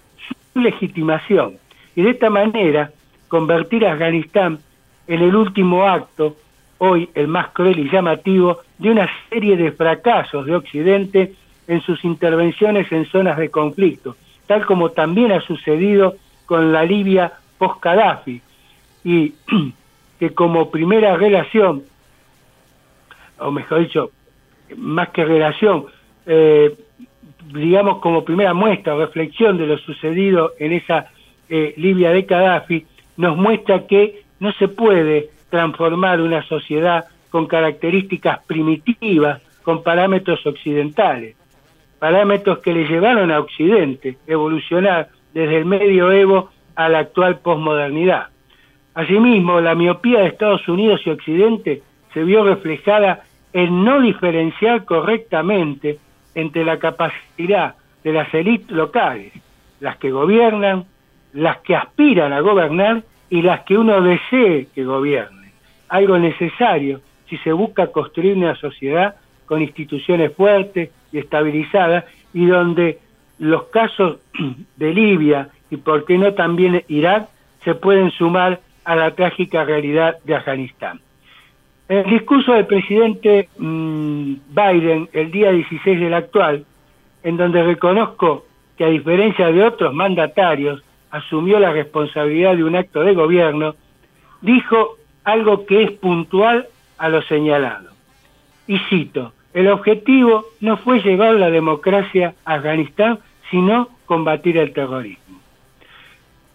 su 0.54 0.60
legitimación. 0.60 1.56
Y 1.96 2.02
de 2.02 2.12
esta 2.12 2.30
manera 2.30 2.92
convertir 3.28 3.86
a 3.86 3.94
Afganistán 3.94 4.60
en 5.08 5.22
el 5.22 5.36
último 5.36 5.88
acto, 5.88 6.36
hoy 6.78 7.10
el 7.16 7.28
más 7.28 7.50
cruel 7.50 7.80
y 7.80 7.90
llamativo, 7.90 8.60
de 8.78 8.92
una 8.92 9.10
serie 9.30 9.58
de 9.58 9.72
fracasos 9.72 10.46
de 10.46 10.56
Occidente 10.56 11.34
en 11.68 11.82
sus 11.82 12.04
intervenciones 12.06 12.92
en 12.92 13.06
zonas 13.06 13.38
de 13.38 13.50
conflicto, 13.50 14.16
tal 14.46 14.66
como 14.66 14.92
también 14.92 15.32
ha 15.32 15.42
sucedido 15.42 16.16
con 16.46 16.72
la 16.72 16.84
Libia 16.84 17.34
post-Gaddafi, 17.58 18.42
y 19.04 19.34
que 20.20 20.34
como 20.34 20.72
primera 20.72 21.16
relación, 21.16 21.84
o 23.40 23.52
mejor 23.52 23.80
dicho, 23.80 24.12
más 24.76 25.10
que 25.10 25.24
relación, 25.26 25.86
eh, 26.26 26.76
digamos 27.54 28.00
como 28.00 28.26
primera 28.26 28.54
muestra 28.54 28.96
o 28.96 29.00
reflexión 29.00 29.58
de 29.58 29.68
lo 29.68 29.78
sucedido 29.78 30.54
en 30.60 30.74
esa 30.74 31.08
eh, 31.50 31.74
Libia 31.78 32.12
de 32.12 32.24
Gaddafi, 32.24 32.86
nos 33.16 33.38
muestra 33.38 33.88
que 33.88 34.24
no 34.40 34.52
se 34.54 34.68
puede 34.68 35.30
transformar 35.50 36.22
una 36.22 36.44
sociedad 36.44 37.06
con 37.30 37.48
características 37.48 38.40
primitivas, 38.46 39.42
con 39.64 39.84
parámetros 39.84 40.46
occidentales, 40.46 41.36
parámetros 42.00 42.60
que 42.60 42.74
le 42.74 42.88
llevaron 42.88 43.32
a 43.32 43.40
Occidente 43.40 44.18
evolucionar 44.28 45.10
desde 45.34 45.58
el 45.58 45.66
medioevo 45.66 46.50
a 46.76 46.90
la 46.90 47.00
actual 47.00 47.40
posmodernidad. 47.40 48.28
Asimismo, 48.98 49.62
la 49.62 49.76
miopía 49.76 50.22
de 50.22 50.30
Estados 50.30 50.68
Unidos 50.68 51.02
y 51.06 51.12
Occidente 51.12 51.84
se 52.16 52.24
vio 52.24 52.44
reflejada 52.44 53.26
en 53.54 53.86
no 53.86 54.02
diferenciar 54.02 54.86
correctamente 54.86 56.00
entre 56.34 56.66
la 56.66 56.80
capacidad 56.80 57.76
de 58.04 58.12
las 58.12 58.34
élites 58.34 58.72
locales, 58.72 59.34
las 59.82 59.98
que 59.98 60.10
gobiernan, 60.10 60.86
las 61.34 61.58
que 61.60 61.76
aspiran 61.76 62.34
a 62.34 62.40
gobernar 62.40 63.04
y 63.30 63.44
las 63.44 63.62
que 63.66 63.78
uno 63.78 64.02
desee 64.02 64.66
que 64.74 64.84
gobiernen. 64.84 65.52
Algo 65.90 66.18
necesario 66.18 67.02
si 67.30 67.38
se 67.38 67.52
busca 67.52 67.92
construir 67.92 68.36
una 68.36 68.56
sociedad 68.56 69.14
con 69.46 69.62
instituciones 69.62 70.34
fuertes 70.34 70.90
y 71.12 71.20
estabilizadas 71.20 72.06
y 72.34 72.48
donde 72.48 72.98
los 73.38 73.66
casos 73.66 74.18
de 74.76 74.92
Libia 74.92 75.50
y 75.70 75.78
por 75.78 76.04
qué 76.04 76.18
no 76.18 76.34
también 76.34 76.84
Irak 76.88 77.30
se 77.64 77.76
pueden 77.76 78.10
sumar 78.10 78.60
a 78.88 78.96
la 78.96 79.12
trágica 79.12 79.66
realidad 79.66 80.18
de 80.24 80.34
Afganistán. 80.34 81.02
El 81.90 82.10
discurso 82.10 82.54
del 82.54 82.66
presidente 82.66 83.50
mm, 83.58 84.34
Biden 84.50 85.10
el 85.12 85.30
día 85.30 85.52
16 85.52 86.00
del 86.00 86.14
actual, 86.14 86.66
en 87.22 87.36
donde 87.36 87.64
reconozco 87.64 88.46
que 88.78 88.86
a 88.86 88.90
diferencia 88.90 89.52
de 89.52 89.62
otros 89.62 89.94
mandatarios 89.94 90.82
asumió 91.12 91.60
la 91.60 91.74
responsabilidad 91.74 92.56
de 92.56 92.64
un 92.64 92.78
acto 92.78 93.02
de 93.02 93.14
gobierno, 93.14 93.76
dijo 94.40 94.96
algo 95.26 95.66
que 95.66 95.84
es 95.84 95.92
puntual 95.92 96.68
a 96.98 97.10
lo 97.10 97.22
señalado. 97.24 97.90
Y 98.68 98.80
cito, 98.90 99.34
el 99.54 99.68
objetivo 99.68 100.46
no 100.62 100.78
fue 100.78 101.02
llevar 101.02 101.36
la 101.36 101.50
democracia 101.50 102.36
a 102.46 102.54
Afganistán, 102.54 103.20
sino 103.52 103.90
combatir 104.06 104.58
el 104.58 104.72
terrorismo. 104.72 105.42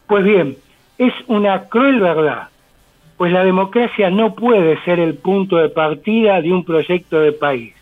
Pues 0.06 0.24
bien, 0.24 0.56
es 1.06 1.14
una 1.26 1.64
cruel 1.68 1.98
verdad, 2.00 2.48
pues 3.16 3.32
la 3.32 3.44
democracia 3.44 4.08
no 4.08 4.36
puede 4.36 4.80
ser 4.84 5.00
el 5.00 5.14
punto 5.14 5.56
de 5.56 5.68
partida 5.68 6.40
de 6.40 6.52
un 6.52 6.64
proyecto 6.64 7.18
de 7.18 7.32
país, 7.32 7.74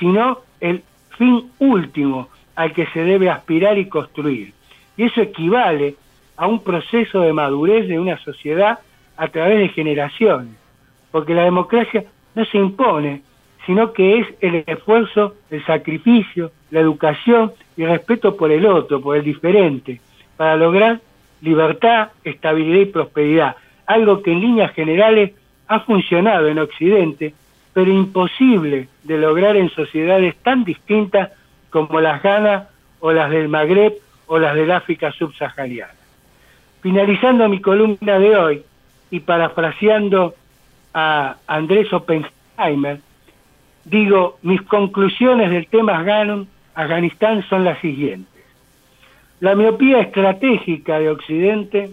sino 0.00 0.40
el 0.60 0.82
fin 1.16 1.50
último 1.60 2.28
al 2.56 2.72
que 2.72 2.86
se 2.86 3.04
debe 3.04 3.30
aspirar 3.30 3.78
y 3.78 3.88
construir. 3.88 4.52
Y 4.96 5.04
eso 5.04 5.20
equivale 5.20 5.94
a 6.36 6.48
un 6.48 6.64
proceso 6.64 7.20
de 7.20 7.32
madurez 7.32 7.86
de 7.86 8.00
una 8.00 8.18
sociedad 8.18 8.80
a 9.16 9.28
través 9.28 9.58
de 9.58 9.68
generaciones, 9.68 10.54
porque 11.12 11.34
la 11.34 11.44
democracia 11.44 12.04
no 12.34 12.44
se 12.44 12.58
impone, 12.58 13.22
sino 13.66 13.92
que 13.92 14.18
es 14.18 14.26
el 14.40 14.64
esfuerzo, 14.66 15.34
el 15.48 15.64
sacrificio, 15.64 16.50
la 16.72 16.80
educación 16.80 17.52
y 17.76 17.84
el 17.84 17.90
respeto 17.90 18.36
por 18.36 18.50
el 18.50 18.66
otro, 18.66 19.00
por 19.00 19.16
el 19.16 19.22
diferente, 19.22 20.00
para 20.36 20.56
lograr 20.56 21.00
libertad, 21.44 22.08
estabilidad 22.24 22.80
y 22.80 22.86
prosperidad, 22.86 23.56
algo 23.86 24.22
que 24.22 24.32
en 24.32 24.40
líneas 24.40 24.72
generales 24.72 25.32
ha 25.68 25.80
funcionado 25.80 26.48
en 26.48 26.58
Occidente, 26.58 27.34
pero 27.72 27.90
imposible 27.90 28.88
de 29.02 29.18
lograr 29.18 29.56
en 29.56 29.68
sociedades 29.68 30.36
tan 30.36 30.64
distintas 30.64 31.30
como 31.70 32.00
las 32.00 32.22
Ghana 32.22 32.68
o 33.00 33.12
las 33.12 33.30
del 33.30 33.48
Magreb 33.48 33.94
o 34.26 34.38
las 34.38 34.54
del 34.54 34.70
África 34.70 35.12
subsahariana. 35.12 35.92
Finalizando 36.80 37.48
mi 37.48 37.60
columna 37.60 38.18
de 38.18 38.36
hoy 38.36 38.62
y 39.10 39.20
parafraseando 39.20 40.34
a 40.94 41.36
Andrés 41.46 41.92
Oppenheimer, 41.92 43.00
digo, 43.84 44.38
mis 44.42 44.62
conclusiones 44.62 45.50
del 45.50 45.66
tema 45.66 46.04
Afganistán 46.74 47.44
son 47.48 47.64
las 47.64 47.78
siguientes. 47.80 48.33
La 49.44 49.54
miopía 49.54 50.00
estratégica 50.00 50.98
de 50.98 51.10
Occidente, 51.10 51.90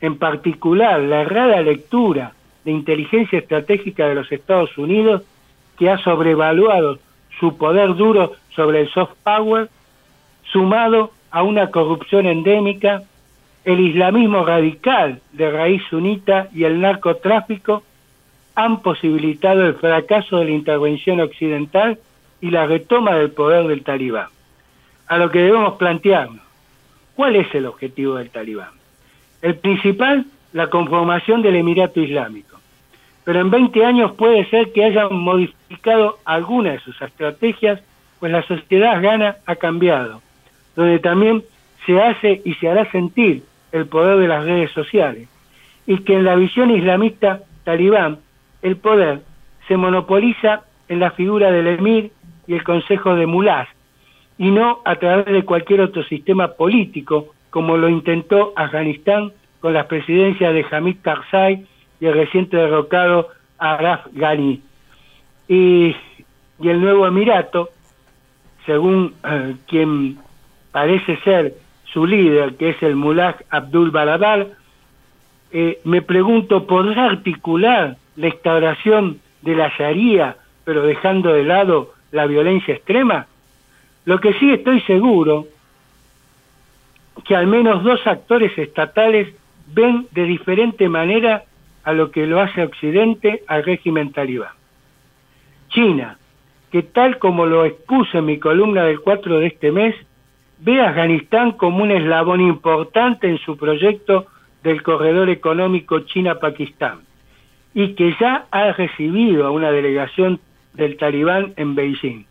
en 0.00 0.18
particular 0.18 1.00
la 1.00 1.22
errada 1.22 1.60
lectura 1.60 2.32
de 2.64 2.70
inteligencia 2.70 3.40
estratégica 3.40 4.06
de 4.06 4.14
los 4.14 4.30
Estados 4.30 4.78
Unidos, 4.78 5.22
que 5.76 5.90
ha 5.90 5.98
sobrevaluado 5.98 7.00
su 7.40 7.56
poder 7.58 7.96
duro 7.96 8.34
sobre 8.54 8.82
el 8.82 8.88
soft 8.90 9.14
power, 9.24 9.68
sumado 10.44 11.10
a 11.32 11.42
una 11.42 11.72
corrupción 11.72 12.26
endémica 12.26 13.02
el 13.64 13.80
islamismo 13.80 14.44
radical 14.44 15.20
de 15.32 15.50
raíz 15.50 15.82
sunita 15.90 16.46
y 16.54 16.62
el 16.62 16.80
narcotráfico 16.80 17.82
han 18.54 18.80
posibilitado 18.80 19.66
el 19.66 19.74
fracaso 19.74 20.36
de 20.36 20.44
la 20.44 20.50
intervención 20.52 21.18
occidental 21.18 21.98
y 22.40 22.50
la 22.50 22.64
retoma 22.66 23.16
del 23.16 23.32
poder 23.32 23.66
del 23.66 23.82
talibán. 23.82 24.28
A 25.08 25.18
lo 25.18 25.32
que 25.32 25.40
debemos 25.40 25.74
plantearnos, 25.74 26.51
¿Cuál 27.14 27.36
es 27.36 27.54
el 27.54 27.66
objetivo 27.66 28.16
del 28.16 28.30
talibán? 28.30 28.70
El 29.42 29.56
principal, 29.56 30.26
la 30.52 30.68
conformación 30.68 31.42
del 31.42 31.56
Emirato 31.56 32.00
Islámico. 32.00 32.58
Pero 33.24 33.40
en 33.40 33.50
20 33.50 33.84
años 33.84 34.12
puede 34.12 34.48
ser 34.50 34.72
que 34.72 34.84
hayan 34.84 35.14
modificado 35.14 36.18
alguna 36.24 36.72
de 36.72 36.80
sus 36.80 37.00
estrategias, 37.00 37.80
pues 38.18 38.32
la 38.32 38.42
sociedad 38.42 39.00
gana 39.02 39.36
ha 39.46 39.56
cambiado, 39.56 40.22
donde 40.74 40.98
también 40.98 41.44
se 41.86 42.00
hace 42.00 42.40
y 42.44 42.54
se 42.54 42.68
hará 42.68 42.90
sentir 42.90 43.42
el 43.72 43.86
poder 43.86 44.18
de 44.18 44.28
las 44.28 44.44
redes 44.44 44.70
sociales, 44.72 45.28
y 45.86 45.98
que 45.98 46.14
en 46.14 46.24
la 46.24 46.34
visión 46.36 46.70
islamista 46.70 47.40
talibán 47.64 48.18
el 48.62 48.76
poder 48.76 49.22
se 49.68 49.76
monopoliza 49.76 50.62
en 50.88 51.00
la 51.00 51.10
figura 51.12 51.50
del 51.50 51.66
emir 51.66 52.12
y 52.46 52.54
el 52.54 52.64
consejo 52.64 53.14
de 53.14 53.26
mulás, 53.26 53.68
y 54.38 54.50
no 54.50 54.80
a 54.84 54.96
través 54.96 55.26
de 55.26 55.44
cualquier 55.44 55.80
otro 55.80 56.02
sistema 56.04 56.48
político, 56.48 57.34
como 57.50 57.76
lo 57.76 57.88
intentó 57.88 58.52
Afganistán 58.56 59.32
con 59.60 59.74
las 59.74 59.86
presidencias 59.86 60.52
de 60.54 60.66
Hamid 60.70 60.96
Karzai 61.02 61.66
y 62.00 62.06
el 62.06 62.14
reciente 62.14 62.56
derrocado 62.56 63.28
Araf 63.58 64.06
Ghani. 64.12 64.60
Y, 65.48 65.94
el 66.62 66.80
nuevo 66.80 67.06
Emirato, 67.06 67.70
según 68.66 69.14
eh, 69.24 69.56
quien 69.66 70.18
parece 70.70 71.16
ser 71.18 71.54
su 71.84 72.06
líder, 72.06 72.56
que 72.56 72.70
es 72.70 72.82
el 72.82 72.96
Mullah 72.96 73.36
Abdul 73.50 73.90
Baradar, 73.90 74.46
eh, 75.52 75.80
me 75.84 76.02
pregunto, 76.02 76.66
¿podrá 76.66 77.06
articular 77.06 77.96
la 78.16 78.28
instauración 78.28 79.20
de 79.42 79.54
la 79.54 79.72
Sharia, 79.76 80.36
pero 80.64 80.82
dejando 80.82 81.32
de 81.32 81.44
lado 81.44 81.92
la 82.10 82.26
violencia 82.26 82.74
extrema? 82.74 83.26
Lo 84.04 84.18
que 84.20 84.32
sí 84.34 84.50
estoy 84.50 84.80
seguro, 84.82 85.46
que 87.24 87.36
al 87.36 87.46
menos 87.46 87.84
dos 87.84 88.04
actores 88.06 88.56
estatales 88.58 89.34
ven 89.68 90.06
de 90.10 90.24
diferente 90.24 90.88
manera 90.88 91.44
a 91.84 91.92
lo 91.92 92.10
que 92.10 92.26
lo 92.26 92.40
hace 92.40 92.62
Occidente 92.62 93.42
al 93.46 93.64
régimen 93.64 94.12
talibán. 94.12 94.52
China, 95.68 96.18
que 96.70 96.82
tal 96.82 97.18
como 97.18 97.46
lo 97.46 97.64
expuse 97.64 98.18
en 98.18 98.26
mi 98.26 98.38
columna 98.38 98.84
del 98.84 99.00
4 99.00 99.38
de 99.38 99.46
este 99.46 99.72
mes, 99.72 99.94
ve 100.58 100.80
a 100.80 100.90
Afganistán 100.90 101.52
como 101.52 101.82
un 101.82 101.90
eslabón 101.90 102.40
importante 102.40 103.28
en 103.28 103.38
su 103.38 103.56
proyecto 103.56 104.26
del 104.62 104.82
corredor 104.82 105.28
económico 105.28 106.00
China-Pakistán 106.00 107.00
y 107.74 107.94
que 107.94 108.14
ya 108.20 108.46
ha 108.50 108.72
recibido 108.72 109.46
a 109.46 109.50
una 109.50 109.70
delegación 109.72 110.40
del 110.74 110.96
talibán 110.96 111.54
en 111.56 111.74
Beijing. 111.74 112.24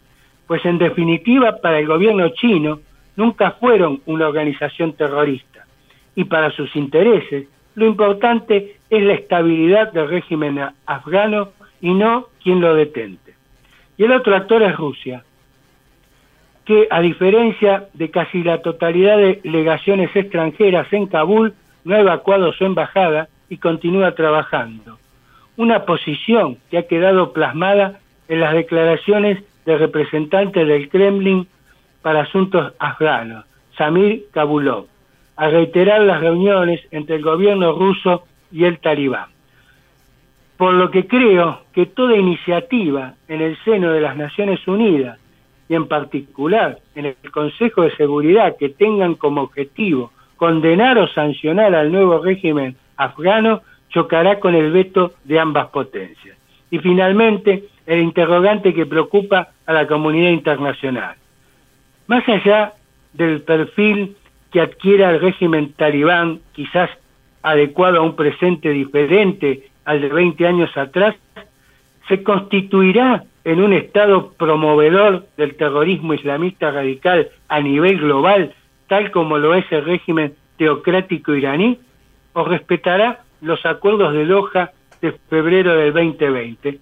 Pues 0.52 0.66
en 0.66 0.80
definitiva 0.80 1.62
para 1.62 1.80
el 1.80 1.88
gobierno 1.88 2.28
chino 2.28 2.82
nunca 3.16 3.52
fueron 3.52 4.02
una 4.06 4.28
organización 4.28 4.92
terrorista 4.92 5.66
y 6.14 6.26
para 6.26 6.52
sus 6.52 6.76
intereses 6.76 7.48
lo 7.76 7.86
importante 7.86 8.76
es 8.90 9.02
la 9.02 9.14
estabilidad 9.14 9.94
del 9.94 10.10
régimen 10.10 10.60
afgano 10.86 11.52
y 11.80 11.94
no 11.94 12.28
quien 12.44 12.60
lo 12.60 12.76
detente. 12.76 13.34
Y 13.96 14.04
el 14.04 14.12
otro 14.12 14.36
actor 14.36 14.62
es 14.62 14.76
Rusia, 14.76 15.24
que 16.66 16.86
a 16.92 17.00
diferencia 17.00 17.88
de 17.94 18.12
casi 18.12 18.44
la 18.44 18.62
totalidad 18.62 19.20
de 19.20 19.40
legaciones 19.46 20.14
extranjeras 20.14 20.92
en 20.92 21.08
Kabul, 21.08 21.54
no 21.86 21.96
ha 21.96 22.02
evacuado 22.02 22.52
su 22.52 22.66
embajada 22.66 23.30
y 23.48 23.56
continúa 23.56 24.16
trabajando. 24.16 25.00
Una 25.56 25.86
posición 25.86 26.58
que 26.70 26.78
ha 26.78 26.88
quedado 26.88 27.32
plasmada 27.32 28.02
en 28.28 28.42
las 28.42 28.54
declaraciones 28.54 29.42
del 29.66 29.80
representante 29.80 30.66
del 30.66 30.90
Kremlin 30.90 31.48
para 32.02 32.22
asuntos 32.22 32.74
afganos, 32.80 33.46
Samir 33.78 34.26
Kabulov, 34.32 34.88
a 35.36 35.50
reiterar 35.50 36.02
las 36.02 36.22
reuniones 36.22 36.82
entre 36.92 37.16
el 37.16 37.24
gobierno 37.24 37.74
ruso 37.74 38.24
y 38.52 38.66
el 38.66 38.80
talibán. 38.80 39.30
Por 40.58 40.74
lo 40.74 40.92
que 40.92 41.08
creo 41.08 41.62
que 41.74 41.88
toda 41.88 42.16
iniciativa 42.16 43.16
en 43.28 43.42
el 43.42 43.58
seno 43.64 43.92
de 43.92 44.02
las 44.02 44.16
Naciones 44.16 44.68
Unidas 44.68 45.20
y 45.70 45.76
en 45.76 45.88
particular 45.88 46.80
en 46.96 47.06
el 47.06 47.16
Consejo 47.32 47.84
de 47.84 47.96
Seguridad 47.96 48.58
que 48.58 48.70
tengan 48.70 49.16
como 49.16 49.42
objetivo 49.42 50.12
condenar 50.36 50.98
o 50.98 51.08
sancionar 51.08 51.74
al 51.74 51.92
nuevo 51.92 52.20
régimen 52.20 52.76
afgano 52.98 53.62
chocará 53.90 54.40
con 54.40 54.56
el 54.56 54.72
veto 54.72 55.14
de 55.24 55.40
ambas 55.40 55.68
potencias. 55.68 56.38
Y 56.70 56.80
finalmente, 56.80 57.66
el 57.86 58.00
interrogante 58.00 58.74
que 58.74 58.86
preocupa 58.86 59.50
a 59.66 59.74
la 59.74 59.88
comunidad 59.88 60.32
internacional. 60.32 61.16
Más 62.08 62.28
allá 62.28 62.74
del 63.14 63.42
perfil 63.42 64.16
que 64.52 64.62
adquiera 64.62 65.12
el 65.12 65.22
régimen 65.22 65.74
talibán, 65.74 66.40
quizás 66.54 66.90
adecuado 67.42 67.98
a 67.98 68.02
un 68.02 68.16
presente 68.16 68.70
diferente 68.70 69.70
al 69.86 70.02
de 70.02 70.10
20 70.10 70.46
años 70.46 70.76
atrás, 70.78 71.16
se 72.08 72.24
constituirá 72.24 73.24
en 73.44 73.62
un 73.62 73.74
Estado 73.74 74.34
promovedor 74.34 75.26
del 75.38 75.56
terrorismo 75.56 76.14
islamista 76.14 76.72
radical 76.72 77.30
a 77.48 77.60
nivel 77.60 78.00
global 78.00 78.54
tal 78.92 79.10
como 79.10 79.38
lo 79.38 79.56
es 79.56 79.64
el 79.72 79.86
régimen 79.86 80.34
teocrático 80.58 81.34
iraní, 81.34 81.80
o 82.34 82.44
respetará 82.44 83.22
los 83.40 83.66
acuerdos 83.66 84.12
de 84.12 84.26
Loja 84.26 84.74
de 85.02 85.14
febrero 85.30 85.78
del 85.78 85.94
2020. 85.94 86.78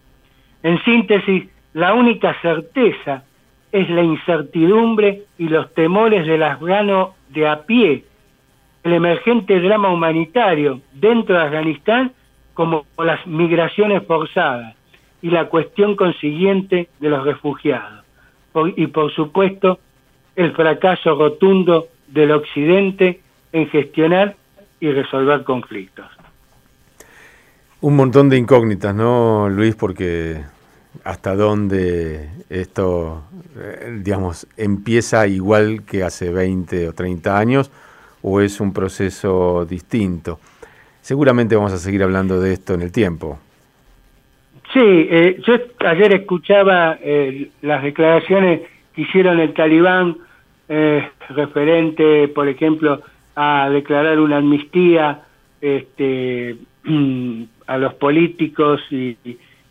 En 0.63 0.83
síntesis, 0.83 1.49
la 1.73 1.93
única 1.93 2.35
certeza 2.41 3.23
es 3.71 3.89
la 3.89 4.03
incertidumbre 4.03 5.23
y 5.37 5.47
los 5.47 5.73
temores 5.73 6.25
del 6.25 6.43
afgano 6.43 7.13
de 7.29 7.47
a 7.47 7.63
pie, 7.63 8.03
el 8.83 8.93
emergente 8.93 9.59
drama 9.59 9.89
humanitario 9.89 10.81
dentro 10.93 11.35
de 11.35 11.43
Afganistán 11.43 12.11
como 12.53 12.85
las 12.97 13.25
migraciones 13.27 14.03
forzadas 14.05 14.75
y 15.21 15.29
la 15.29 15.45
cuestión 15.45 15.95
consiguiente 15.95 16.89
de 16.99 17.09
los 17.09 17.23
refugiados. 17.23 18.03
y 18.75 18.87
por 18.87 19.13
supuesto, 19.13 19.79
el 20.35 20.51
fracaso 20.53 21.15
rotundo 21.15 21.87
del 22.07 22.31
Occidente 22.31 23.21
en 23.51 23.69
gestionar 23.69 24.35
y 24.79 24.91
resolver 24.91 25.43
conflictos. 25.43 26.18
Un 27.81 27.95
montón 27.95 28.27
de 28.27 28.37
incógnitas, 28.37 28.93
¿no, 28.93 29.47
Luis? 29.47 29.73
Porque 29.73 30.41
hasta 31.05 31.33
dónde 31.33 32.27
esto, 32.49 33.23
eh, 33.57 33.99
digamos, 34.03 34.47
empieza 34.57 35.25
igual 35.27 35.83
que 35.85 36.03
hace 36.03 36.29
20 36.29 36.89
o 36.89 36.93
30 36.93 37.37
años 37.37 37.71
o 38.21 38.41
es 38.41 38.59
un 38.59 38.73
proceso 38.73 39.65
distinto. 39.65 40.39
Seguramente 40.99 41.55
vamos 41.55 41.71
a 41.71 41.77
seguir 41.77 42.03
hablando 42.03 42.41
de 42.41 42.51
esto 42.51 42.73
en 42.73 42.81
el 42.81 42.91
tiempo. 42.91 43.39
Sí, 44.73 44.81
eh, 44.83 45.41
yo 45.47 45.55
ayer 45.87 46.15
escuchaba 46.15 46.97
eh, 47.01 47.49
las 47.61 47.81
declaraciones 47.81 48.61
que 48.93 49.03
hicieron 49.03 49.39
el 49.39 49.53
talibán 49.53 50.17
referente, 51.29 52.27
por 52.27 52.47
ejemplo, 52.47 53.01
a 53.35 53.69
declarar 53.71 54.19
una 54.19 54.37
amnistía 54.37 55.21
este, 55.61 56.57
a 57.69 57.77
los 57.77 57.93
políticos 57.93 58.81
y, 58.89 59.15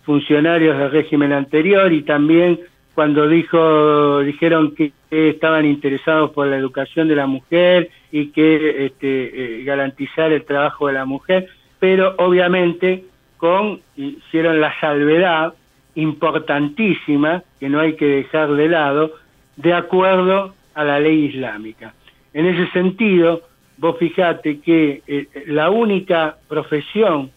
funcionarios 0.04 0.78
del 0.78 0.90
régimen 0.90 1.32
anterior 1.32 1.92
y 1.92 2.00
también 2.00 2.58
cuando 2.94 3.28
dijo 3.28 4.20
dijeron 4.20 4.74
que, 4.74 4.92
estaban 5.10 5.64
interesados 5.66 6.30
por 6.30 6.46
la 6.46 6.56
educación 6.56 7.08
de 7.08 7.16
la 7.16 7.26
mujer 7.26 7.90
y 8.12 8.26
que 8.26 8.86
este, 8.86 9.60
eh, 9.60 9.64
garantizar 9.64 10.32
el 10.32 10.44
trabajo 10.44 10.86
de 10.86 10.92
la 10.94 11.04
mujer, 11.06 11.48
pero 11.78 12.14
obviamente 12.18 13.04
con 13.38 13.80
hicieron 13.96 14.60
la 14.60 14.78
salvedad 14.80 15.54
importantísima 15.94 17.42
que 17.58 17.68
no 17.68 17.80
hay 17.80 17.94
que 17.96 18.06
dejar 18.06 18.52
de 18.52 18.68
lado 18.68 19.12
de 19.56 19.72
acuerdo 19.74 20.54
a 20.74 20.84
la 20.84 21.00
ley 21.00 21.26
islámica. 21.26 21.94
En 22.32 22.46
ese 22.46 22.70
sentido, 22.72 23.42
vos 23.78 23.96
fijate 23.98 24.60
que 24.60 25.02
eh, 25.06 25.26
la 25.46 25.70
única 25.70 26.36
profesión, 26.48 27.30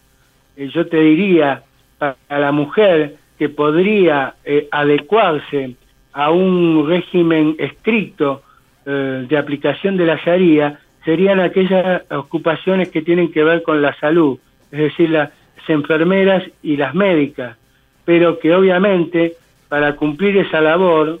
eh, 0.56 0.68
yo 0.72 0.86
te 0.86 1.00
diría, 1.00 1.62
para 1.98 2.16
la 2.28 2.52
mujer 2.52 3.16
que 3.38 3.48
podría 3.48 4.34
eh, 4.44 4.68
adecuarse 4.70 5.76
a 6.12 6.30
un 6.30 6.86
régimen 6.88 7.56
estricto 7.58 8.42
de 8.84 9.38
aplicación 9.38 9.96
de 9.96 10.06
la 10.06 10.16
Sharia, 10.16 10.80
serían 11.04 11.38
aquellas 11.38 12.02
ocupaciones 12.10 12.88
que 12.88 13.00
tienen 13.00 13.30
que 13.30 13.44
ver 13.44 13.62
con 13.62 13.80
la 13.80 13.94
salud, 13.94 14.38
es 14.72 14.78
decir, 14.78 15.10
las 15.10 15.30
enfermeras 15.68 16.42
y 16.62 16.76
las 16.76 16.92
médicas, 16.92 17.56
pero 18.04 18.40
que 18.40 18.52
obviamente 18.52 19.34
para 19.68 19.96
cumplir 19.96 20.36
esa 20.36 20.60
labor 20.60 21.20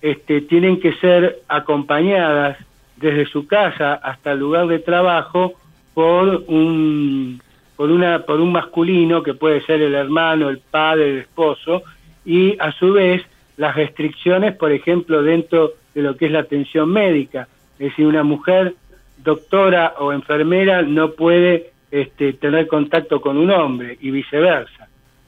este, 0.00 0.40
tienen 0.42 0.80
que 0.80 0.92
ser 0.94 1.40
acompañadas 1.48 2.56
desde 2.96 3.26
su 3.26 3.46
casa 3.46 3.94
hasta 3.94 4.32
el 4.32 4.38
lugar 4.38 4.66
de 4.66 4.78
trabajo 4.78 5.54
por 5.94 6.44
un 6.46 7.40
por 7.82 7.90
una 7.90 8.20
por 8.20 8.40
un 8.40 8.52
masculino 8.52 9.24
que 9.24 9.34
puede 9.34 9.60
ser 9.62 9.82
el 9.82 9.96
hermano, 9.96 10.48
el 10.50 10.60
padre, 10.60 11.10
el 11.10 11.18
esposo 11.18 11.82
y 12.24 12.56
a 12.60 12.70
su 12.70 12.92
vez 12.92 13.24
las 13.56 13.74
restricciones, 13.74 14.54
por 14.54 14.70
ejemplo, 14.70 15.20
dentro 15.20 15.72
de 15.92 16.02
lo 16.02 16.16
que 16.16 16.26
es 16.26 16.30
la 16.30 16.38
atención 16.38 16.92
médica, 16.92 17.48
es 17.80 17.88
decir, 17.88 18.06
una 18.06 18.22
mujer 18.22 18.76
doctora 19.16 19.94
o 19.98 20.12
enfermera 20.12 20.82
no 20.82 21.10
puede 21.14 21.72
este, 21.90 22.34
tener 22.34 22.68
contacto 22.68 23.20
con 23.20 23.36
un 23.36 23.50
hombre 23.50 23.98
y 24.00 24.12
viceversa. 24.12 24.86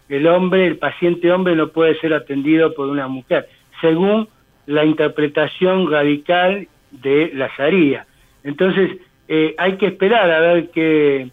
El 0.09 0.29
hombre, 0.29 0.69
el 0.69 0.79
paciente 0.79 1.33
hombre 1.33 1.57
no 1.57 1.71
puede 1.71 1.99
ser 1.99 2.15
atendido 2.15 2.73
por 2.73 2.87
una 2.87 3.09
mujer, 3.09 3.49
según 3.81 4.29
la 4.67 4.85
interpretación 4.85 5.91
radical 5.91 6.69
de 6.93 7.33
la 7.35 7.51
Sharia. 7.59 8.07
Entonces, 8.45 8.93
eh, 9.27 9.57
hay 9.59 9.73
que 9.77 9.87
esperar 9.87 10.31
a 10.31 10.39
ver 10.39 10.71
que 10.71 11.31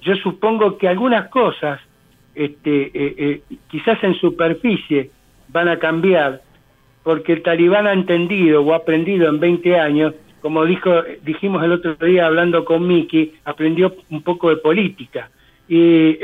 yo 0.00 0.14
supongo 0.16 0.78
que 0.78 0.88
algunas 0.88 1.28
cosas, 1.28 1.80
este, 2.34 2.90
eh, 2.94 3.14
eh, 3.18 3.42
quizás 3.68 4.02
en 4.04 4.14
superficie, 4.14 5.10
van 5.48 5.68
a 5.68 5.78
cambiar, 5.78 6.42
porque 7.02 7.32
el 7.34 7.42
talibán 7.42 7.86
ha 7.86 7.92
entendido 7.92 8.62
o 8.62 8.72
ha 8.72 8.76
aprendido 8.76 9.28
en 9.28 9.40
20 9.40 9.78
años, 9.78 10.14
como 10.40 10.64
dijo, 10.64 11.02
dijimos 11.22 11.64
el 11.64 11.72
otro 11.72 11.94
día 11.94 12.26
hablando 12.26 12.64
con 12.64 12.86
Miki, 12.86 13.34
aprendió 13.44 13.96
un 14.10 14.22
poco 14.22 14.50
de 14.50 14.56
política. 14.58 15.30
Y 15.68 16.16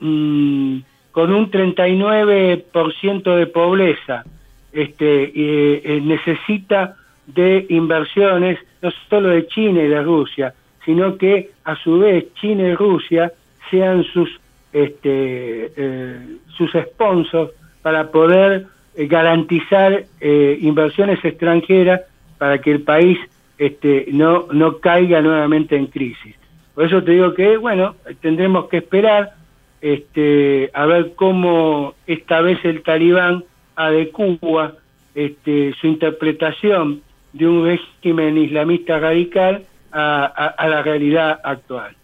mm, 0.00 0.78
con 1.12 1.32
un 1.32 1.50
39% 1.50 3.36
de 3.36 3.46
pobreza, 3.46 4.24
este, 4.72 6.00
necesita 6.02 6.96
de 7.26 7.66
inversiones, 7.68 8.58
no 8.80 8.90
solo 9.08 9.28
de 9.28 9.46
China 9.46 9.82
y 9.82 9.88
de 9.88 10.02
Rusia, 10.02 10.54
sino 10.84 11.16
que 11.16 11.50
a 11.64 11.76
su 11.76 11.98
vez 11.98 12.32
China 12.34 12.68
y 12.68 12.74
Rusia 12.74 13.32
sean 13.70 14.04
sus 14.04 14.28
este, 14.72 15.72
eh, 15.76 16.36
sus 16.56 16.70
sponsors 16.72 17.50
para 17.82 18.10
poder 18.10 18.66
eh, 18.94 19.06
garantizar 19.06 20.04
eh, 20.20 20.58
inversiones 20.60 21.22
extranjeras 21.24 22.02
para 22.38 22.58
que 22.58 22.70
el 22.72 22.82
país 22.82 23.18
este, 23.58 24.06
no, 24.12 24.46
no 24.50 24.78
caiga 24.78 25.20
nuevamente 25.20 25.76
en 25.76 25.86
crisis. 25.86 26.34
Por 26.74 26.86
eso 26.86 27.02
te 27.02 27.12
digo 27.12 27.34
que, 27.34 27.58
bueno, 27.58 27.96
tendremos 28.20 28.68
que 28.68 28.78
esperar 28.78 29.34
este, 29.82 30.70
a 30.72 30.86
ver 30.86 31.12
cómo 31.16 31.94
esta 32.06 32.40
vez 32.40 32.64
el 32.64 32.82
talibán 32.82 33.44
adecua 33.76 34.74
este, 35.14 35.74
su 35.80 35.86
interpretación 35.86 37.02
de 37.34 37.46
un 37.46 37.64
régimen 37.66 38.38
islamista 38.38 38.98
radical 38.98 39.64
a, 39.92 40.66
la 40.68 40.82
realidad 40.82 41.40
actual. 41.42 41.96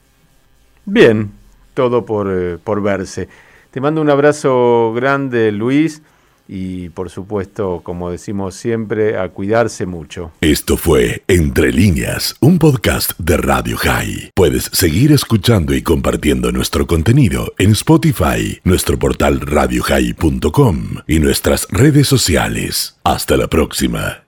Bien, 0.84 1.30
todo 1.74 2.04
por, 2.04 2.28
eh, 2.30 2.58
por 2.62 2.82
verse. 2.82 3.28
Te 3.70 3.80
mando 3.80 4.00
un 4.00 4.10
abrazo 4.10 4.92
grande, 4.94 5.52
Luis, 5.52 6.02
y 6.48 6.88
por 6.88 7.10
supuesto, 7.10 7.82
como 7.84 8.10
decimos 8.10 8.54
siempre, 8.54 9.18
a 9.18 9.28
cuidarse 9.28 9.84
mucho. 9.84 10.32
Esto 10.40 10.76
fue 10.78 11.22
Entre 11.28 11.70
líneas, 11.70 12.34
un 12.40 12.58
podcast 12.58 13.12
de 13.18 13.36
Radio 13.36 13.76
High. 13.76 14.30
Puedes 14.34 14.64
seguir 14.72 15.12
escuchando 15.12 15.74
y 15.74 15.82
compartiendo 15.82 16.50
nuestro 16.50 16.86
contenido 16.86 17.52
en 17.58 17.72
Spotify, 17.72 18.58
nuestro 18.64 18.98
portal 18.98 19.40
radiohigh.com 19.40 20.78
y 21.06 21.18
nuestras 21.18 21.68
redes 21.70 22.08
sociales. 22.08 22.98
Hasta 23.04 23.36
la 23.36 23.48
próxima. 23.48 24.22